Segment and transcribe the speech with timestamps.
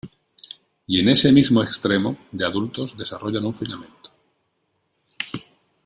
[0.87, 4.09] Y en ese mismo extremo, de adultos desarrollan un filamento.